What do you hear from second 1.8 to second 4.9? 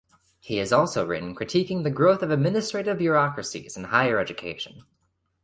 the growth of administrative bureaucracies in higher education.